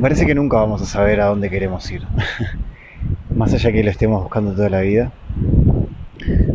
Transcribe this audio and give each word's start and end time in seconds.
Me 0.00 0.04
parece 0.04 0.24
que 0.24 0.34
nunca 0.34 0.56
vamos 0.56 0.80
a 0.80 0.86
saber 0.86 1.20
a 1.20 1.26
dónde 1.26 1.50
queremos 1.50 1.90
ir. 1.90 2.00
Más 3.36 3.52
allá 3.52 3.70
que 3.70 3.84
lo 3.84 3.90
estemos 3.90 4.22
buscando 4.22 4.54
toda 4.54 4.70
la 4.70 4.80
vida. 4.80 5.12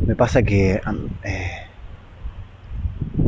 Me 0.07 0.15
pasa 0.15 0.41
que 0.41 0.81
eh, 1.23 1.51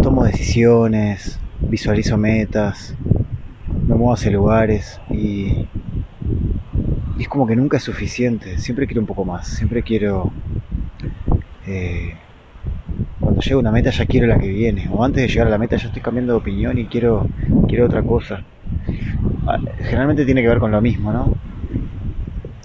tomo 0.01 0.23
decisiones, 0.23 1.39
visualizo 1.59 2.17
metas, 2.17 2.95
me 3.87 3.93
muevo 3.93 4.11
hacia 4.11 4.31
lugares 4.31 4.99
y, 5.11 5.67
es 7.19 7.27
como 7.27 7.45
que 7.45 7.55
nunca 7.55 7.77
es 7.77 7.83
suficiente. 7.83 8.57
Siempre 8.57 8.87
quiero 8.87 9.01
un 9.01 9.07
poco 9.07 9.23
más. 9.23 9.47
Siempre 9.47 9.83
quiero... 9.83 10.31
Eh, 11.67 12.15
cuando 13.19 13.39
llego 13.41 13.59
a 13.59 13.61
una 13.61 13.71
meta 13.71 13.91
ya 13.91 14.07
quiero 14.07 14.25
la 14.25 14.39
que 14.39 14.47
viene. 14.47 14.89
O 14.91 15.03
antes 15.03 15.21
de 15.21 15.27
llegar 15.27 15.45
a 15.45 15.51
la 15.51 15.59
meta 15.59 15.77
ya 15.77 15.89
estoy 15.89 16.01
cambiando 16.01 16.33
de 16.33 16.39
opinión 16.39 16.79
y 16.79 16.87
quiero, 16.87 17.27
quiero 17.67 17.85
otra 17.85 18.01
cosa. 18.01 18.43
Generalmente 19.77 20.25
tiene 20.25 20.41
que 20.41 20.49
ver 20.49 20.59
con 20.59 20.71
lo 20.71 20.81
mismo, 20.81 21.13
¿no? 21.13 21.33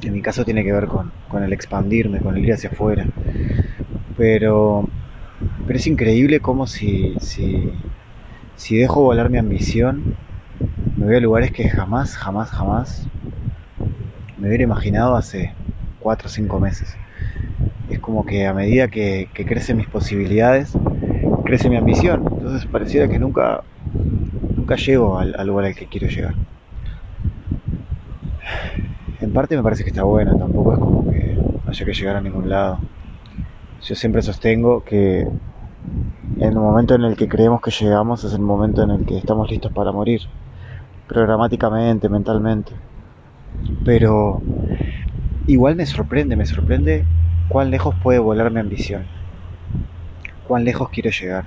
En 0.03 0.13
mi 0.13 0.21
caso 0.21 0.45
tiene 0.45 0.65
que 0.65 0.73
ver 0.73 0.87
con, 0.87 1.13
el 1.43 1.53
expandirme, 1.53 2.19
con 2.19 2.37
el 2.37 2.45
ir 2.45 2.55
hacia 2.55 2.71
afuera. 2.71 3.07
Pero, 4.17 4.89
pero 5.67 5.79
es 5.79 5.87
increíble 5.87 6.41
como 6.41 6.67
si, 6.67 7.15
si, 7.21 7.71
si 8.57 8.77
dejo 8.77 9.03
volar 9.03 9.31
mi 9.31 9.39
ambición, 9.39 10.03
me 10.97 11.07
voy 11.07 11.17
a 11.17 11.21
lugares 11.21 11.53
que 11.53 11.69
jamás, 11.69 12.17
jamás, 12.17 12.51
jamás 12.51 13.09
me 14.37 14.49
hubiera 14.49 14.65
imaginado 14.65 15.15
hace 15.15 15.55
cuatro 16.01 16.27
o 16.27 16.31
cinco 16.31 16.59
meses. 16.59 16.97
Es 17.91 18.01
como 18.01 18.27
que 18.27 18.47
a 18.47 18.55
medida 18.55 18.89
que, 18.89 19.29
crecen 19.33 19.77
mis 19.77 19.87
posibilidades, 19.87 20.73
crece 21.45 21.71
mi 21.71 21.77
ambición. 21.77 22.25
Entonces 22.29 22.67
pareciera 22.67 23.07
que 23.07 23.21
nunca, 23.21 23.63
nunca 24.57 24.75
llego 24.75 25.19
al 25.19 25.47
lugar 25.47 25.67
al 25.67 25.77
que 25.77 25.87
quiero 25.87 26.09
llegar 26.09 26.35
en 29.21 29.33
parte 29.33 29.57
me 29.57 29.63
parece 29.63 29.85
que 29.85 29.91
está 29.91 30.03
buena, 30.03 30.37
tampoco 30.37 30.73
es 30.73 30.79
como 30.79 31.11
que 31.11 31.39
haya 31.67 31.85
que 31.85 31.93
llegar 31.93 32.17
a 32.17 32.21
ningún 32.21 32.49
lado. 32.49 32.79
Yo 33.83 33.95
siempre 33.95 34.23
sostengo 34.23 34.85
que 34.85 35.21
en 35.21 36.49
el 36.49 36.55
momento 36.55 36.95
en 36.95 37.03
el 37.05 37.17
que 37.17 37.29
creemos 37.29 37.61
que 37.61 37.71
llegamos 37.71 38.25
es 38.25 38.33
el 38.33 38.41
momento 38.41 38.83
en 38.83 38.91
el 38.91 39.07
que 39.07 39.17
estamos 39.17 39.51
listos 39.51 39.73
para 39.73 39.93
morir, 39.93 40.23
programáticamente, 41.07 42.09
mentalmente. 42.09 42.73
Pero 43.85 44.41
igual 45.47 45.77
me 45.77 45.87
sorprende, 45.87 46.37
me 46.37 46.47
sorprende 46.47 47.05
cuán 47.49 47.71
lejos 47.71 47.95
puede 48.03 48.19
volar 48.19 48.51
mi 48.51 48.61
ambición, 48.61 49.05
cuán 50.49 50.65
lejos 50.65 50.89
quiero 50.91 51.11
llegar. 51.11 51.47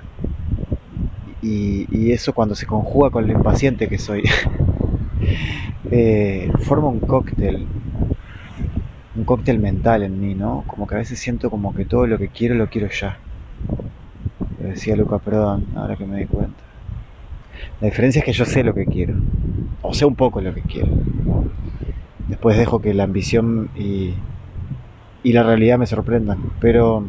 Y, 1.42 1.86
y 1.90 2.12
eso 2.12 2.32
cuando 2.32 2.54
se 2.54 2.66
conjuga 2.66 3.10
con 3.10 3.26
lo 3.26 3.32
impaciente 3.32 3.88
que 3.88 3.98
soy. 3.98 4.24
eh, 5.90 6.50
forma 6.58 6.88
un 6.88 7.00
cóctel, 7.00 7.68
un 9.16 9.24
cóctel 9.24 9.58
mental 9.58 10.04
en 10.04 10.20
mí, 10.20 10.36
¿no? 10.36 10.62
Como 10.68 10.86
que 10.86 10.94
a 10.94 10.98
veces 10.98 11.18
siento 11.18 11.50
como 11.50 11.74
que 11.74 11.86
todo 11.86 12.06
lo 12.06 12.18
que 12.18 12.28
quiero 12.28 12.54
lo 12.54 12.68
quiero 12.68 12.88
ya. 12.88 13.18
Lo 14.58 14.68
decía 14.68 14.96
Luca, 14.96 15.18
perdón, 15.18 15.64
ahora 15.76 15.96
que 15.96 16.04
me 16.04 16.18
di 16.18 16.26
cuenta. 16.26 16.62
La 17.80 17.86
diferencia 17.88 18.18
es 18.20 18.24
que 18.24 18.32
yo 18.32 18.44
sé 18.44 18.62
lo 18.62 18.74
que 18.74 18.84
quiero, 18.86 19.14
o 19.82 19.94
sé 19.94 20.04
un 20.04 20.16
poco 20.16 20.40
lo 20.40 20.52
que 20.54 20.62
quiero. 20.62 20.92
Después 22.28 22.56
dejo 22.58 22.80
que 22.80 22.94
la 22.94 23.04
ambición 23.04 23.70
y, 23.74 24.14
y 25.22 25.32
la 25.32 25.42
realidad 25.42 25.78
me 25.78 25.86
sorprendan, 25.86 26.38
pero 26.60 27.06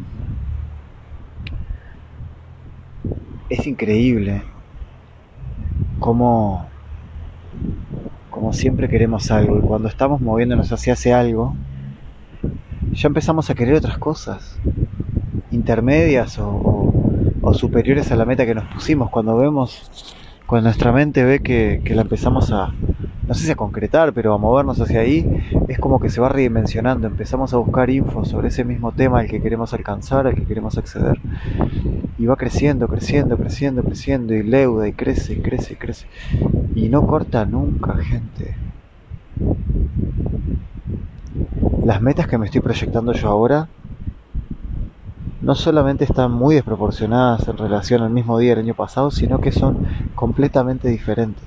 es 3.48 3.66
increíble 3.66 4.42
cómo 5.98 6.67
como 8.38 8.52
siempre 8.52 8.88
queremos 8.88 9.32
algo 9.32 9.58
y 9.58 9.62
cuando 9.62 9.88
estamos 9.88 10.20
moviéndonos 10.20 10.70
hacia 10.70 10.92
ese 10.92 11.12
algo, 11.12 11.56
ya 12.92 13.08
empezamos 13.08 13.50
a 13.50 13.54
querer 13.56 13.74
otras 13.74 13.98
cosas, 13.98 14.56
intermedias 15.50 16.38
o, 16.38 16.84
superiores 17.52 18.12
a 18.12 18.16
la 18.16 18.24
meta 18.24 18.46
que 18.46 18.54
nos 18.54 18.66
pusimos. 18.66 19.10
Cuando 19.10 19.36
vemos, 19.36 20.14
cuando 20.46 20.68
nuestra 20.68 20.92
mente 20.92 21.24
ve 21.24 21.40
que, 21.40 21.80
que, 21.84 21.96
la 21.96 22.02
empezamos 22.02 22.52
a, 22.52 22.72
no 23.26 23.34
sé 23.34 23.46
si 23.46 23.50
a 23.50 23.56
concretar, 23.56 24.12
pero 24.12 24.34
a 24.34 24.38
movernos 24.38 24.80
hacia 24.80 25.00
ahí, 25.00 25.26
es 25.66 25.78
como 25.80 25.98
que 25.98 26.08
se 26.08 26.20
va 26.20 26.28
redimensionando. 26.28 27.08
Empezamos 27.08 27.52
a 27.54 27.56
buscar 27.56 27.90
info 27.90 28.24
sobre 28.24 28.48
ese 28.48 28.62
mismo 28.62 28.92
tema 28.92 29.18
al 29.18 29.26
que 29.26 29.42
queremos 29.42 29.74
alcanzar, 29.74 30.28
al 30.28 30.36
que 30.36 30.44
queremos 30.44 30.78
acceder. 30.78 31.18
Y 32.18 32.26
va 32.26 32.36
creciendo, 32.36 32.88
creciendo, 32.88 33.36
creciendo, 33.36 33.82
creciendo, 33.82 34.34
y 34.34 34.42
leuda, 34.42 34.88
y 34.88 34.92
crece, 34.92 35.34
y 35.34 35.40
crece, 35.40 35.74
y 35.74 35.76
crece. 35.76 36.06
Y 36.74 36.88
no 36.88 37.06
corta 37.06 37.44
nunca, 37.44 37.96
gente. 37.96 38.56
Las 41.84 42.02
metas 42.02 42.26
que 42.26 42.36
me 42.36 42.46
estoy 42.46 42.60
proyectando 42.60 43.12
yo 43.12 43.28
ahora 43.28 43.68
no 45.40 45.54
solamente 45.54 46.04
están 46.04 46.32
muy 46.32 46.56
desproporcionadas 46.56 47.48
en 47.48 47.56
relación 47.56 48.02
al 48.02 48.10
mismo 48.10 48.38
día 48.38 48.50
del 48.50 48.64
año 48.64 48.74
pasado, 48.74 49.10
sino 49.10 49.40
que 49.40 49.52
son 49.52 49.86
completamente 50.14 50.88
diferentes. 50.88 51.44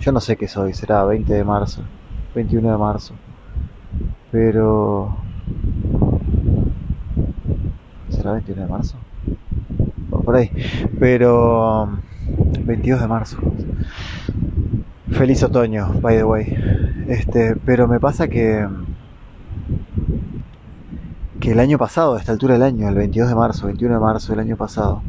Yo 0.00 0.10
no 0.10 0.20
sé 0.20 0.36
qué 0.36 0.48
soy, 0.48 0.72
será 0.72 1.04
20 1.04 1.32
de 1.32 1.44
marzo, 1.44 1.82
21 2.34 2.72
de 2.72 2.78
marzo, 2.78 3.14
pero... 4.32 5.33
¿Será 8.14 8.32
21 8.32 8.62
de 8.62 8.68
marzo? 8.68 8.96
por 10.24 10.36
ahí, 10.36 10.50
pero 10.98 11.98
22 12.64 13.00
de 13.00 13.08
marzo. 13.08 13.36
Feliz 15.10 15.42
otoño, 15.42 15.92
by 16.00 16.16
the 16.16 16.24
way. 16.24 16.56
Este, 17.08 17.56
pero 17.56 17.86
me 17.86 18.00
pasa 18.00 18.26
que 18.28 18.66
que 21.40 21.52
el 21.52 21.60
año 21.60 21.76
pasado, 21.76 22.14
a 22.14 22.18
esta 22.18 22.32
altura 22.32 22.54
del 22.54 22.62
año, 22.62 22.88
el 22.88 22.94
22 22.94 23.28
de 23.28 23.34
marzo, 23.34 23.66
21 23.66 23.94
de 23.94 24.00
marzo 24.00 24.32
del 24.32 24.40
año 24.40 24.56
pasado, 24.56 25.02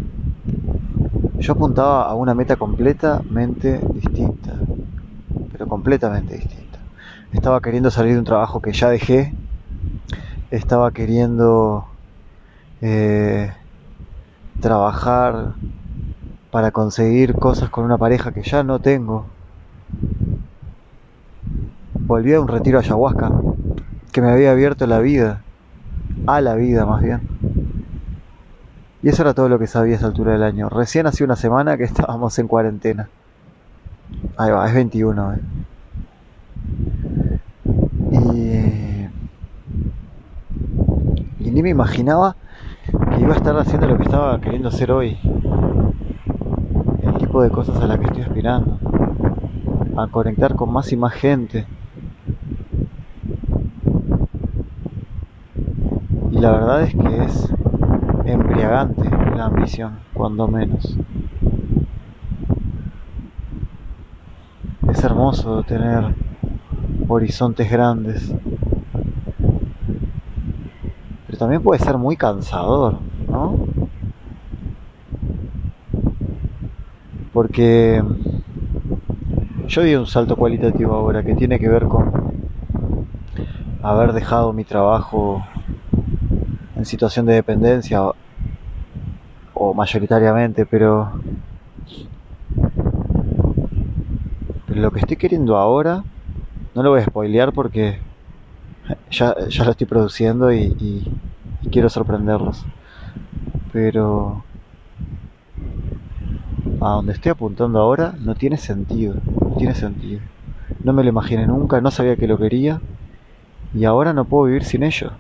yo 1.40 1.54
apuntaba 1.54 2.10
a 2.10 2.14
una 2.14 2.34
meta 2.34 2.58
completamente 2.58 3.80
distinta, 3.94 4.54
pero 5.54 5.66
completamente 5.68 6.36
distinta. 6.36 6.80
Estaba 7.32 7.62
queriendo 7.62 7.90
salir 7.90 8.14
de 8.14 8.20
un 8.20 8.26
trabajo 8.26 8.62
que 8.62 8.74
ya 8.74 8.90
dejé, 8.90 9.34
estaba 10.52 10.92
queriendo 10.92 11.86
eh, 12.82 13.52
trabajar 14.62 15.54
para 16.52 16.72
conseguir 16.72 17.34
cosas 17.34 17.70
con 17.70 17.86
una 17.86 17.98
pareja 17.98 18.32
que 18.32 18.42
ya 18.42 18.64
no 18.64 18.80
tengo. 18.80 19.26
Volví 21.94 22.34
a 22.34 22.42
un 22.42 22.48
retiro 22.48 22.80
ayahuasca 22.80 23.32
que 24.12 24.22
me 24.22 24.32
había 24.32 24.52
abierto 24.52 24.88
la 24.88 25.00
vida, 25.00 25.42
a 26.28 26.40
la 26.40 26.56
vida 26.56 26.86
más 26.86 27.02
bien. 27.02 27.22
Y 29.04 29.10
eso 29.10 29.22
era 29.22 29.34
todo 29.34 29.50
lo 29.50 29.60
que 29.60 29.68
sabía 29.68 29.96
a 29.96 29.98
esa 29.98 30.08
altura 30.08 30.32
del 30.32 30.44
año. 30.44 30.70
Recién 30.70 31.06
hace 31.06 31.24
una 31.24 31.36
semana 31.36 31.78
que 31.78 31.84
estábamos 31.86 32.40
en 32.40 32.48
cuarentena. 32.48 33.10
Ahí 34.38 34.52
va, 34.52 34.68
es 34.68 34.74
21. 34.74 35.34
Eh. 35.34 35.40
Y, 41.40 41.48
y 41.48 41.52
ni 41.52 41.62
me 41.62 41.70
imaginaba 41.70 42.36
que 43.16 43.22
iba 43.22 43.34
a 43.34 43.38
estar 43.38 43.58
haciendo 43.58 43.88
lo 43.88 43.98
que 43.98 44.04
estaba 44.04 44.40
queriendo 44.42 44.70
hacer 44.70 44.92
hoy 44.92 45.18
de 47.42 47.50
cosas 47.50 47.78
a 47.82 47.88
las 47.88 48.00
que 48.00 48.06
estoy 48.06 48.22
aspirando, 48.22 48.80
a 49.98 50.08
conectar 50.08 50.56
con 50.56 50.72
más 50.72 50.92
y 50.94 50.96
más 50.96 51.14
gente. 51.14 51.66
Y 56.32 56.40
la 56.40 56.52
verdad 56.52 56.84
es 56.84 56.96
que 56.96 57.24
es 57.24 57.54
embriagante 58.26 59.10
la 59.36 59.46
ambición, 59.46 60.00
cuando 60.14 60.48
menos. 60.48 60.98
Es 64.90 65.04
hermoso 65.04 65.64
tener 65.64 66.16
horizontes 67.10 67.70
grandes, 67.70 68.34
pero 71.36 71.40
también 71.40 71.62
puede 71.62 71.84
ser 71.84 71.98
muy 71.98 72.16
cansador, 72.16 73.00
¿no? 73.30 73.68
porque 77.34 78.02
yo 79.68 79.82
di 79.82 79.96
un 79.96 80.08
salto 80.08 80.38
cualitativo 80.38 80.94
ahora 80.94 81.24
que 81.24 81.36
tiene 81.36 81.60
que 81.60 81.68
ver 81.68 81.88
con 81.88 82.10
haber 83.84 84.14
dejado 84.14 84.54
mi 84.54 84.64
trabajo 84.64 85.46
en 86.78 86.86
situación 86.86 87.26
de 87.26 87.34
dependencia 87.34 88.02
o, 89.54 89.74
mayoritariamente, 89.74 90.66
pero, 90.66 91.12
lo 94.70 94.92
que 94.92 95.00
estoy 95.02 95.18
queriendo 95.18 95.58
ahora 95.58 96.06
no 96.74 96.82
lo 96.82 96.92
voy 96.92 97.02
a 97.02 97.06
spoilear 97.06 97.52
porque 97.52 98.00
ya, 99.12 99.36
ya 99.48 99.64
lo 99.64 99.72
estoy 99.72 99.88
produciendo 99.88 100.52
y 100.52 101.04
quiero 101.72 101.90
sorprenderlos. 101.90 102.66
Pero 103.72 104.44
a 106.82 106.90
donde 106.90 107.14
estoy 107.14 107.32
apuntando 107.32 107.80
ahora 107.80 108.14
no 108.20 108.36
tiene 108.36 108.58
sentido, 108.58 109.16
no 109.42 109.56
tiene 109.58 109.76
sentido. 109.76 110.22
No 110.84 110.94
me 110.94 111.04
lo 111.04 111.10
imaginé 111.10 111.46
nunca, 111.48 111.82
no 111.82 111.92
sabía 111.92 112.16
que 112.16 112.28
lo 112.28 112.38
quería 112.38 112.82
y 113.74 113.86
ahora 113.86 114.14
no 114.14 114.26
puedo 114.26 114.46
vivir 114.46 114.64
sin 114.64 114.84
ello. 114.84 115.12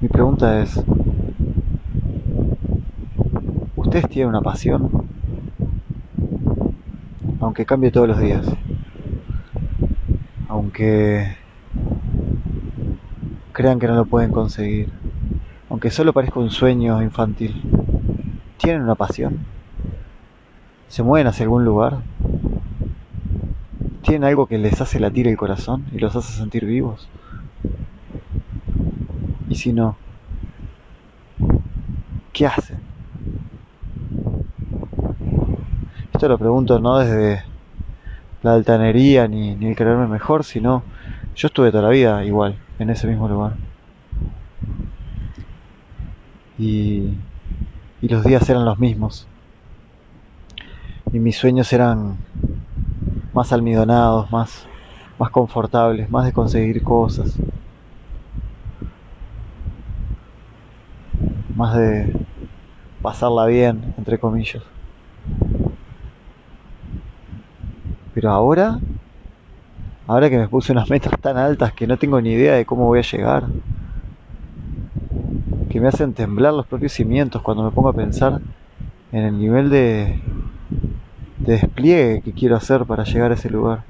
Mi 0.00 0.08
pregunta 0.08 0.62
es, 0.62 0.82
¿ustedes 3.76 4.08
tienen 4.08 4.28
una 4.28 4.40
pasión? 4.40 4.90
Aunque 7.40 7.64
cambie 7.64 7.90
todos 7.90 8.08
los 8.08 8.18
días. 8.18 8.46
Aunque 10.50 11.36
crean 13.52 13.78
que 13.78 13.86
no 13.86 13.94
lo 13.94 14.04
pueden 14.04 14.32
conseguir. 14.32 14.90
Aunque 15.68 15.92
solo 15.92 16.12
parezca 16.12 16.40
un 16.40 16.50
sueño 16.50 17.00
infantil. 17.02 17.62
¿Tienen 18.56 18.82
una 18.82 18.96
pasión? 18.96 19.46
¿Se 20.88 21.04
mueven 21.04 21.28
hacia 21.28 21.44
algún 21.44 21.64
lugar? 21.64 21.98
¿Tienen 24.02 24.24
algo 24.24 24.48
que 24.48 24.58
les 24.58 24.80
hace 24.80 24.98
latir 24.98 25.28
el 25.28 25.36
corazón 25.36 25.86
y 25.92 26.00
los 26.00 26.16
hace 26.16 26.32
sentir 26.32 26.66
vivos? 26.66 27.08
Y 29.48 29.54
si 29.54 29.72
no, 29.72 29.96
¿qué 32.32 32.48
hacen? 32.48 32.80
Esto 36.12 36.28
lo 36.28 36.38
pregunto 36.38 36.80
no 36.80 36.98
desde 36.98 37.49
la 38.42 38.54
altanería 38.54 39.28
ni, 39.28 39.54
ni 39.54 39.66
el 39.68 39.76
creerme 39.76 40.06
mejor, 40.06 40.44
sino 40.44 40.82
yo 41.34 41.46
estuve 41.48 41.70
toda 41.70 41.84
la 41.84 41.88
vida 41.90 42.24
igual, 42.24 42.56
en 42.78 42.90
ese 42.90 43.06
mismo 43.06 43.28
lugar. 43.28 43.54
Y, 46.58 47.14
y 48.02 48.08
los 48.08 48.24
días 48.24 48.48
eran 48.48 48.64
los 48.64 48.78
mismos. 48.78 49.26
Y 51.12 51.18
mis 51.18 51.36
sueños 51.36 51.72
eran 51.72 52.16
más 53.32 53.52
almidonados, 53.52 54.30
más, 54.30 54.66
más 55.18 55.30
confortables, 55.30 56.10
más 56.10 56.24
de 56.24 56.32
conseguir 56.32 56.82
cosas. 56.82 57.36
más 61.60 61.76
de 61.76 62.10
pasarla 63.02 63.44
bien, 63.44 63.94
entre 63.98 64.18
comillas. 64.18 64.62
Pero 68.20 68.32
ahora, 68.32 68.78
ahora 70.06 70.28
que 70.28 70.36
me 70.36 70.46
puse 70.46 70.72
unas 70.72 70.90
metas 70.90 71.18
tan 71.22 71.38
altas 71.38 71.72
que 71.72 71.86
no 71.86 71.96
tengo 71.96 72.20
ni 72.20 72.32
idea 72.32 72.52
de 72.52 72.66
cómo 72.66 72.84
voy 72.84 72.98
a 72.98 73.02
llegar, 73.02 73.44
que 75.70 75.80
me 75.80 75.88
hacen 75.88 76.12
temblar 76.12 76.52
los 76.52 76.66
propios 76.66 76.92
cimientos 76.92 77.40
cuando 77.40 77.62
me 77.62 77.70
pongo 77.70 77.88
a 77.88 77.94
pensar 77.94 78.42
en 79.10 79.24
el 79.24 79.38
nivel 79.38 79.70
de, 79.70 80.20
de 81.38 81.52
despliegue 81.54 82.20
que 82.20 82.34
quiero 82.34 82.56
hacer 82.56 82.84
para 82.84 83.04
llegar 83.04 83.30
a 83.30 83.36
ese 83.36 83.48
lugar, 83.48 83.84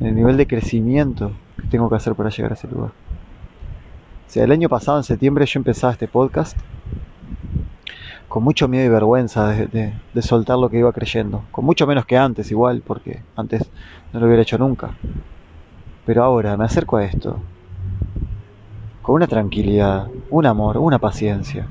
en 0.00 0.06
el 0.06 0.14
nivel 0.14 0.36
de 0.36 0.46
crecimiento 0.46 1.32
que 1.60 1.66
tengo 1.66 1.90
que 1.90 1.96
hacer 1.96 2.14
para 2.14 2.30
llegar 2.30 2.52
a 2.52 2.54
ese 2.54 2.68
lugar. 2.68 2.90
O 2.90 4.30
sea, 4.30 4.44
el 4.44 4.52
año 4.52 4.68
pasado, 4.68 4.98
en 4.98 5.04
septiembre, 5.04 5.46
yo 5.46 5.58
empezaba 5.58 5.94
este 5.94 6.06
podcast 6.06 6.56
con 8.34 8.42
mucho 8.42 8.66
miedo 8.66 8.86
y 8.86 8.88
vergüenza 8.88 9.50
de, 9.50 9.92
soltar 10.20 10.58
lo 10.58 10.68
que 10.68 10.78
iba 10.80 10.92
creyendo. 10.92 11.44
Con 11.52 11.64
mucho 11.64 11.86
menos 11.86 12.04
que 12.04 12.18
antes, 12.18 12.50
igual, 12.50 12.82
porque 12.84 13.22
antes 13.36 13.70
no 14.12 14.18
lo 14.18 14.26
hubiera 14.26 14.42
hecho 14.42 14.58
nunca. 14.58 14.90
Pero 16.04 16.24
ahora 16.24 16.56
me 16.56 16.64
acerco 16.64 16.96
a 16.96 17.04
esto 17.04 17.38
con 19.02 19.14
una 19.14 19.28
tranquilidad, 19.28 20.08
un 20.30 20.46
amor, 20.46 20.78
una 20.78 20.98
paciencia, 20.98 21.68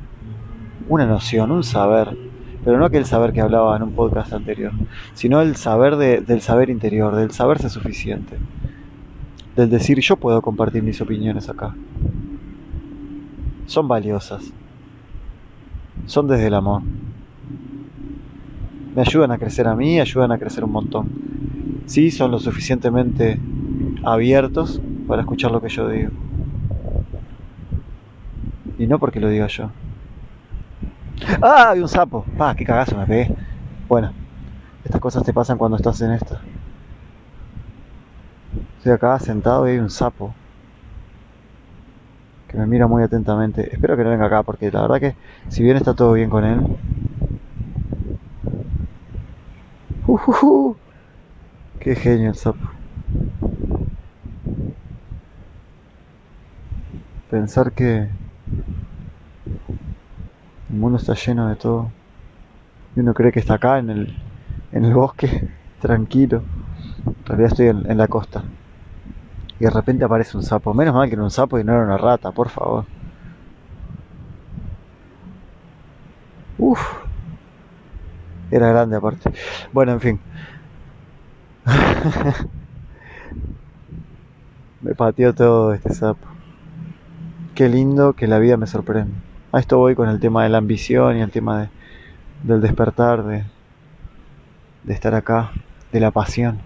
una 0.88 1.06
noción, 1.06 1.52
un 1.52 1.66
saber. 1.66 2.18
Pero 2.64 2.78
no 2.78 2.86
aquel 2.86 3.04
saber 3.04 3.34
que 3.34 3.42
hablaba 3.42 3.76
en 3.76 3.84
un 3.84 3.92
podcast 3.92 4.32
anterior, 4.32 4.72
sino 5.16 5.42
el 5.42 5.58
saber 5.58 5.98
del 5.98 6.40
saber 6.40 6.70
interior, 6.70 7.14
del 7.14 7.32
saberse 7.32 7.70
suficiente. 7.70 8.38
Del 9.58 9.70
decir 9.70 10.00
yo 10.00 10.16
puedo 10.16 10.42
compartir 10.42 10.82
mis 10.82 11.02
opiniones 11.02 11.50
acá. 11.50 11.76
Son 13.66 13.86
valiosas 13.90 14.54
son 16.06 16.28
desde 16.28 16.48
el 16.48 16.54
amor. 16.54 16.82
Me 18.96 19.02
ayudan 19.02 19.32
a 19.32 19.38
crecer 19.38 19.68
a 19.68 19.76
mí, 19.76 20.00
ayudan 20.00 20.32
a 20.32 20.38
crecer 20.38 20.64
un 20.64 20.72
montón. 20.72 21.08
Sí, 21.86 22.12
son 22.12 22.32
lo 22.32 22.40
suficientemente 22.40 23.40
abiertos 24.04 24.82
para 25.08 25.22
escuchar 25.22 25.52
lo 25.52 25.62
que 25.62 25.70
yo 25.70 25.88
digo. 25.90 26.12
Y 28.78 28.88
no 28.88 29.00
porque 29.00 29.20
lo 29.20 29.30
diga 29.30 29.48
yo. 29.48 29.70
¡Ah! 31.42 31.72
Hay 31.72 31.80
un 31.80 31.88
sapo. 31.88 32.26
¡Ah! 32.40 32.54
¡Qué 32.56 32.66
cagazo 32.66 32.98
me 32.98 33.06
pegué! 33.06 33.34
Bueno, 33.88 34.12
estas 34.84 35.02
cosas 35.02 35.24
te 35.24 35.34
pasan 35.34 35.58
cuando 35.58 35.78
estás 35.78 36.02
en 36.02 36.12
esta. 36.12 36.40
Estoy 38.78 38.92
acá 38.92 39.18
sentado 39.20 39.68
y 39.68 39.72
hay 39.72 39.80
un 39.80 39.90
sapo 39.90 40.34
que 42.54 42.60
me 42.60 42.68
mira 42.68 42.86
muy 42.86 43.02
atentamente. 43.02 43.74
Espero 43.74 43.98
que 43.98 44.04
no 44.04 44.12
venga 44.12 44.28
acá 44.28 44.44
porque 44.44 44.72
la 44.72 44.84
verdad 44.84 45.00
que 45.00 45.16
si 45.50 45.64
bien 45.64 45.76
está 45.76 45.96
todo 45.96 46.14
bien 46.14 46.30
con 46.30 46.46
él... 46.46 46.60
Uh, 50.06 50.76
¡Qué 51.80 51.96
genio 51.96 52.30
el 52.30 52.36
sapo! 52.36 52.70
Pensar 57.32 57.72
que 57.72 58.10
el 60.70 60.76
mundo 60.78 61.00
está 61.00 61.16
lleno 61.16 61.48
de 61.48 61.56
todo. 61.56 61.90
Y 62.96 63.00
uno 63.00 63.16
cree 63.16 63.32
que 63.32 63.40
está 63.40 63.56
acá 63.56 63.80
en 63.80 63.90
el, 63.90 64.16
en 64.72 64.86
el 64.86 64.94
bosque, 64.94 65.50
tranquilo. 65.82 66.44
En 67.08 67.26
realidad 67.26 67.52
estoy 67.52 67.68
en 67.70 67.98
la 67.98 68.08
costa 68.08 68.44
de 69.64 69.70
repente 69.70 70.04
aparece 70.04 70.36
un 70.38 70.44
sapo. 70.44 70.74
Menos 70.74 70.94
mal 70.94 71.08
que 71.08 71.16
era 71.16 71.24
un 71.24 71.32
sapo 71.32 71.58
y 71.60 71.64
no 71.64 71.74
era 71.74 71.84
una 71.84 71.98
rata, 71.98 72.32
por 72.32 72.50
favor. 72.50 72.86
Uf. 76.58 76.82
Era 78.52 78.68
grande 78.70 78.96
aparte. 78.98 79.32
Bueno, 79.72 79.94
en 79.94 80.02
fin. 80.02 80.20
me 84.82 84.94
pateó 84.96 85.34
todo 85.34 85.74
este 85.74 85.94
sapo. 85.94 86.28
Qué 87.56 87.70
lindo 87.70 88.14
que 88.14 88.28
la 88.28 88.40
vida 88.40 88.58
me 88.58 88.68
sorprende. 88.68 89.14
A 89.52 89.60
esto 89.60 89.78
voy 89.78 89.96
con 89.96 90.10
el 90.10 90.20
tema 90.20 90.44
de 90.44 90.50
la 90.50 90.58
ambición 90.58 91.18
y 91.18 91.22
el 91.22 91.32
tema 91.32 91.62
de, 91.62 91.70
del 92.44 92.62
despertar, 92.62 93.24
de, 93.24 93.44
de 94.84 94.94
estar 94.94 95.16
acá, 95.16 95.52
de 95.92 96.00
la 96.00 96.12
pasión. 96.12 96.60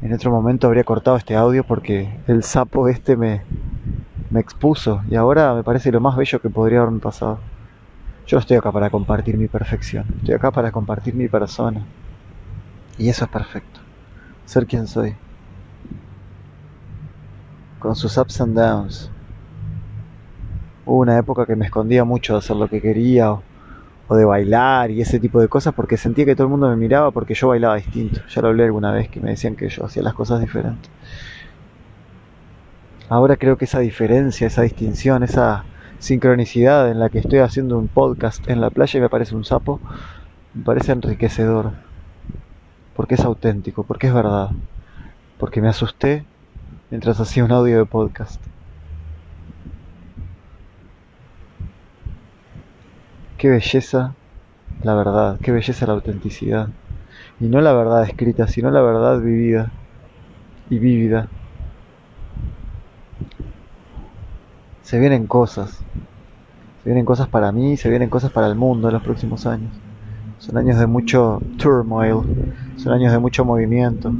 En 0.00 0.12
otro 0.12 0.30
momento 0.30 0.68
habría 0.68 0.84
cortado 0.84 1.16
este 1.16 1.34
audio 1.34 1.64
porque 1.64 2.08
el 2.28 2.44
sapo 2.44 2.86
este 2.88 3.16
me, 3.16 3.42
me 4.30 4.38
expuso 4.38 5.02
y 5.10 5.16
ahora 5.16 5.54
me 5.54 5.64
parece 5.64 5.90
lo 5.90 6.00
más 6.00 6.16
bello 6.16 6.40
que 6.40 6.48
podría 6.48 6.80
haberme 6.80 7.00
pasado. 7.00 7.40
Yo 8.26 8.36
no 8.36 8.40
estoy 8.40 8.58
acá 8.58 8.70
para 8.70 8.90
compartir 8.90 9.36
mi 9.36 9.48
perfección, 9.48 10.04
estoy 10.18 10.34
acá 10.34 10.52
para 10.52 10.70
compartir 10.70 11.14
mi 11.14 11.28
persona. 11.28 11.84
Y 12.96 13.08
eso 13.08 13.24
es 13.24 13.30
perfecto, 13.30 13.80
ser 14.44 14.66
quien 14.66 14.86
soy. 14.86 15.16
Con 17.80 17.96
sus 17.96 18.16
ups 18.18 18.40
and 18.40 18.56
downs. 18.56 19.10
Hubo 20.86 20.98
una 20.98 21.18
época 21.18 21.44
que 21.44 21.56
me 21.56 21.64
escondía 21.64 22.04
mucho 22.04 22.34
de 22.34 22.38
hacer 22.38 22.56
lo 22.56 22.68
que 22.68 22.80
quería 22.80 23.36
o 24.08 24.16
de 24.16 24.24
bailar 24.24 24.90
y 24.90 25.02
ese 25.02 25.20
tipo 25.20 25.40
de 25.40 25.48
cosas 25.48 25.74
porque 25.74 25.96
sentía 25.96 26.24
que 26.24 26.34
todo 26.34 26.46
el 26.46 26.50
mundo 26.50 26.68
me 26.68 26.76
miraba 26.76 27.10
porque 27.10 27.34
yo 27.34 27.48
bailaba 27.48 27.76
distinto. 27.76 28.20
Ya 28.28 28.42
lo 28.42 28.48
hablé 28.48 28.64
alguna 28.64 28.90
vez 28.90 29.08
que 29.08 29.20
me 29.20 29.30
decían 29.30 29.54
que 29.54 29.68
yo 29.68 29.84
hacía 29.84 30.02
las 30.02 30.14
cosas 30.14 30.40
diferentes. 30.40 30.90
Ahora 33.10 33.36
creo 33.36 33.56
que 33.56 33.66
esa 33.66 33.78
diferencia, 33.80 34.46
esa 34.46 34.62
distinción, 34.62 35.22
esa 35.22 35.64
sincronicidad 35.98 36.90
en 36.90 37.00
la 37.00 37.10
que 37.10 37.18
estoy 37.18 37.40
haciendo 37.40 37.78
un 37.78 37.88
podcast 37.88 38.48
en 38.48 38.60
la 38.60 38.70
playa 38.70 38.98
y 38.98 39.00
me 39.00 39.06
aparece 39.06 39.34
un 39.34 39.44
sapo, 39.44 39.80
me 40.54 40.64
parece 40.64 40.92
enriquecedor. 40.92 41.72
Porque 42.94 43.14
es 43.14 43.24
auténtico, 43.24 43.84
porque 43.84 44.08
es 44.08 44.14
verdad. 44.14 44.50
Porque 45.38 45.60
me 45.60 45.68
asusté 45.68 46.24
mientras 46.90 47.20
hacía 47.20 47.44
un 47.44 47.52
audio 47.52 47.78
de 47.78 47.86
podcast. 47.86 48.40
Qué 53.38 53.48
belleza 53.48 54.16
la 54.82 54.94
verdad, 54.96 55.38
qué 55.40 55.52
belleza 55.52 55.86
la 55.86 55.92
autenticidad. 55.92 56.68
Y 57.38 57.44
no 57.46 57.60
la 57.60 57.72
verdad 57.72 58.02
escrita, 58.02 58.48
sino 58.48 58.68
la 58.68 58.82
verdad 58.82 59.20
vivida 59.20 59.70
y 60.68 60.80
vívida. 60.80 61.28
Se 64.82 64.98
vienen 64.98 65.28
cosas. 65.28 65.84
Se 66.82 66.90
vienen 66.90 67.04
cosas 67.04 67.28
para 67.28 67.52
mí, 67.52 67.76
se 67.76 67.88
vienen 67.88 68.10
cosas 68.10 68.32
para 68.32 68.48
el 68.48 68.56
mundo 68.56 68.88
en 68.88 68.94
los 68.94 69.02
próximos 69.04 69.46
años. 69.46 69.70
Son 70.38 70.58
años 70.58 70.80
de 70.80 70.88
mucho 70.88 71.40
turmoil, 71.58 72.74
son 72.76 72.92
años 72.92 73.12
de 73.12 73.20
mucho 73.20 73.44
movimiento. 73.44 74.12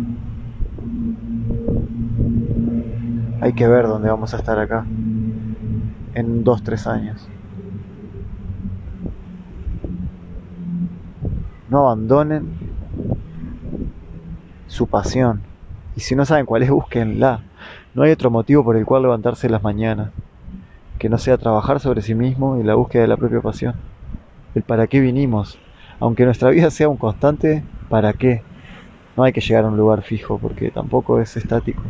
Hay 3.41 3.53
que 3.53 3.67
ver 3.67 3.89
dónde 3.89 4.11
vamos 4.11 4.33
a 4.33 4.37
estar 4.37 4.61
acá 4.61 4.85
en 6.15 6.45
dos, 6.45 6.63
tres 6.63 6.87
años. 6.87 7.29
No 11.71 11.87
abandonen 11.87 12.59
su 14.67 14.87
pasión. 14.87 15.43
Y 15.97 16.01
si 16.01 16.15
no 16.15 16.25
saben 16.25 16.47
cuál 16.47 16.63
es, 16.63 16.71
búsquenla. 16.71 17.43
No 17.95 18.03
hay 18.03 18.13
otro 18.13 18.31
motivo 18.31 18.65
por 18.65 18.77
el 18.77 18.85
cual 18.85 19.03
levantarse 19.03 19.49
las 19.49 19.63
mañanas 19.63 20.11
que 20.99 21.09
no 21.09 21.19
sea 21.19 21.39
trabajar 21.39 21.81
sobre 21.81 22.03
sí 22.03 22.15
mismo 22.15 22.59
y 22.59 22.65
la 22.65 22.75
búsqueda 22.75 23.03
de 23.03 23.09
la 23.09 23.17
propia 23.17 23.41
pasión. 23.41 23.75
El 24.55 24.63
para 24.63 24.87
qué 24.87 25.01
vinimos. 25.01 25.59
Aunque 26.01 26.25
nuestra 26.25 26.51
vida 26.51 26.71
sea 26.71 26.89
un 26.89 26.97
constante, 26.97 27.65
¿para 27.89 28.13
qué? 28.13 28.43
No 29.17 29.25
hay 29.25 29.33
que 29.33 29.41
llegar 29.41 29.65
a 29.65 29.69
un 29.69 29.77
lugar 29.77 30.03
fijo 30.03 30.39
porque 30.39 30.71
tampoco 30.71 31.21
es 31.21 31.37
estático. 31.37 31.83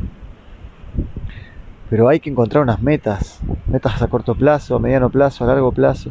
Pero 1.91 2.09
hay 2.09 2.21
que 2.21 2.31
encontrar 2.31 2.63
unas 2.63 2.83
metas, 2.83 3.41
metas 3.67 4.01
a 4.03 4.09
corto 4.09 4.35
plazo, 4.35 4.77
a 4.77 4.79
mediano 4.79 5.11
plazo, 5.11 5.45
a 5.45 5.47
largo 5.47 5.73
plazo. 5.73 6.11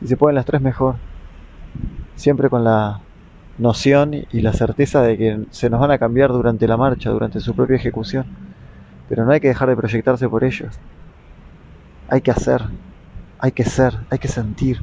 Si 0.00 0.08
se 0.08 0.16
pueden 0.16 0.34
las 0.34 0.44
tres, 0.44 0.60
mejor. 0.60 0.96
Siempre 2.16 2.48
con 2.48 2.64
la 2.64 3.00
noción 3.58 4.14
y 4.14 4.40
la 4.40 4.52
certeza 4.52 5.02
de 5.02 5.16
que 5.16 5.46
se 5.50 5.70
nos 5.70 5.80
van 5.80 5.90
a 5.90 5.98
cambiar 5.98 6.30
durante 6.30 6.66
la 6.66 6.76
marcha, 6.76 7.10
durante 7.10 7.40
su 7.40 7.54
propia 7.54 7.76
ejecución. 7.76 8.26
Pero 9.08 9.24
no 9.24 9.32
hay 9.32 9.40
que 9.40 9.48
dejar 9.48 9.68
de 9.68 9.76
proyectarse 9.76 10.28
por 10.28 10.44
ellos. 10.44 10.78
Hay 12.08 12.20
que 12.20 12.30
hacer, 12.30 12.62
hay 13.38 13.52
que 13.52 13.64
ser, 13.64 13.98
hay 14.10 14.18
que 14.18 14.28
sentir. 14.28 14.80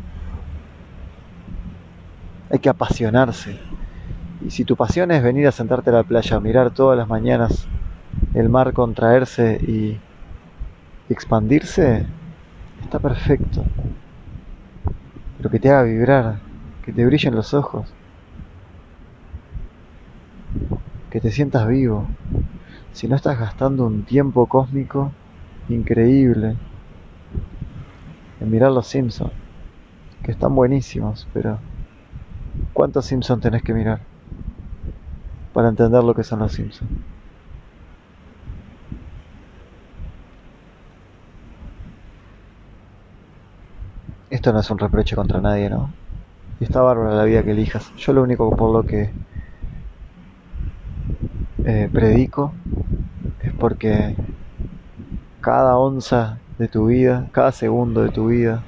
Hay 2.50 2.60
que 2.60 2.70
apasionarse. 2.70 3.60
Y 4.46 4.52
si 4.52 4.66
tu 4.66 4.76
pasión 4.76 5.12
es 5.12 5.24
venir 5.24 5.48
a 5.48 5.52
sentarte 5.52 5.90
a 5.90 5.94
la 5.94 6.04
playa, 6.04 6.40
mirar 6.40 6.72
todas 6.72 6.98
las 6.98 7.08
mañanas 7.08 7.68
el 8.34 8.50
mar 8.50 8.74
contraerse 8.74 9.60
y 9.62 10.00
expandirse, 11.10 12.06
está 12.84 13.00
perfecto. 13.00 13.64
Pero 15.38 15.50
que 15.50 15.60
te 15.60 15.70
haga 15.70 15.84
vibrar, 15.84 16.40
que 16.84 16.92
te 16.94 17.06
brillen 17.06 17.36
los 17.36 17.54
ojos, 17.54 17.94
que 21.10 21.20
te 21.20 21.32
sientas 21.32 21.68
vivo. 21.68 22.08
Si 22.94 23.08
no 23.08 23.16
estás 23.16 23.40
gastando 23.40 23.86
un 23.86 24.06
tiempo 24.06 24.48
cósmico 24.48 25.14
increíble 25.68 26.58
en 28.40 28.50
mirar 28.50 28.72
los 28.72 28.88
Simpsons, 28.88 29.34
que 30.24 30.32
están 30.32 30.56
buenísimos, 30.56 31.28
pero 31.34 31.60
¿cuántos 32.74 33.06
Simpsons 33.06 33.42
tenés 33.42 33.64
que 33.64 33.74
mirar 33.74 34.02
para 35.54 35.70
entender 35.70 36.04
lo 36.04 36.14
que 36.14 36.24
son 36.24 36.40
los 36.40 36.52
Simpsons? 36.54 36.92
Esto 44.32 44.52
no 44.52 44.62
es 44.62 44.72
un 44.72 44.80
reproche 44.80 45.16
contra 45.16 45.40
nadie, 45.42 45.70
¿no? 45.70 46.01
Y 46.62 46.66
está 46.66 46.82
bárbara 46.82 47.16
la 47.16 47.24
vida 47.24 47.42
que 47.42 47.52
elijas. 47.52 47.92
Yo 47.98 48.14
lo 48.14 48.22
único 48.22 48.56
por 48.56 48.72
lo 48.72 48.86
que 48.86 49.10
eh, 51.66 51.90
predico 51.92 52.54
es 53.42 53.52
porque 53.54 54.16
cada 55.42 55.76
onza 55.76 56.38
de 56.60 56.68
tu 56.68 56.86
vida, 56.86 57.28
cada 57.32 57.52
segundo 57.52 58.04
de 58.04 58.10
tu 58.10 58.28
vida, 58.28 58.62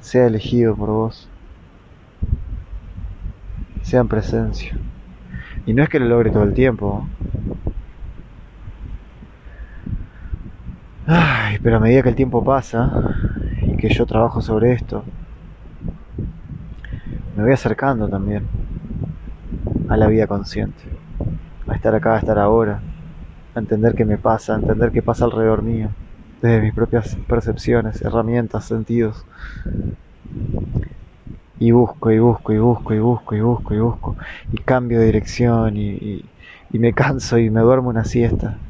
sea 0.00 0.26
elegido 0.26 0.74
por 0.74 0.88
vos, 0.88 1.28
sea 3.82 4.00
en 4.00 4.08
presencia. 4.08 4.74
Y 5.66 5.74
no 5.74 5.82
es 5.82 5.90
que 5.90 6.00
lo 6.00 6.06
logre 6.06 6.30
todo 6.30 6.44
el 6.44 6.54
tiempo, 6.54 7.06
Ay, 11.06 11.58
pero 11.62 11.76
a 11.76 11.80
medida 11.80 12.02
que 12.02 12.08
el 12.08 12.14
tiempo 12.14 12.42
pasa 12.42 12.90
que 13.86 13.92
yo 13.94 14.06
trabajo 14.06 14.40
sobre 14.40 14.72
esto, 14.72 15.04
me 17.36 17.42
voy 17.42 17.52
acercando 17.52 18.08
también 18.08 18.48
a 19.88 19.96
la 19.96 20.06
vida 20.06 20.26
consciente, 20.26 20.82
a 21.68 21.74
estar 21.74 21.94
acá, 21.94 22.14
a 22.16 22.18
estar 22.18 22.38
ahora, 22.38 22.82
a 23.54 23.58
entender 23.58 23.94
qué 23.94 24.04
me 24.06 24.18
pasa, 24.18 24.54
a 24.54 24.58
entender 24.58 24.90
qué 24.90 25.02
pasa 25.02 25.26
alrededor 25.26 25.62
mío, 25.62 25.90
desde 26.40 26.62
mis 26.62 26.74
propias 26.74 27.16
percepciones, 27.28 28.00
herramientas, 28.02 28.64
sentidos. 28.66 29.26
Y 31.58 31.70
busco, 31.72 32.10
y 32.10 32.18
busco, 32.18 32.52
y 32.52 32.58
busco, 32.58 32.94
y 32.94 32.98
busco, 33.00 33.34
y 33.36 33.40
busco, 33.40 33.74
y 33.74 33.78
busco, 33.78 34.16
y 34.50 34.58
cambio 34.58 35.00
de 35.00 35.06
dirección, 35.06 35.76
y, 35.76 36.30
y 36.70 36.78
me 36.78 36.92
canso 36.92 37.38
y 37.38 37.50
me 37.50 37.60
duermo 37.60 37.88
una 37.90 38.04
siesta 38.04 38.60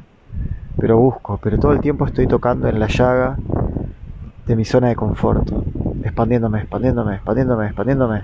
pero 0.77 0.97
busco, 0.97 1.39
pero 1.41 1.59
todo 1.59 1.71
el 1.73 1.81
tiempo 1.81 2.05
estoy 2.05 2.27
tocando 2.27 2.67
en 2.69 2.79
la 2.79 2.87
llaga 2.87 3.39
de 4.47 4.55
mi 4.55 4.63
zona 4.63 4.89
de 4.89 4.95
confort, 4.95 5.49
expandiéndome, 6.03 6.59
expandiéndome, 6.59 7.15
expandiéndome, 7.15 7.65
expandiéndome. 7.65 8.23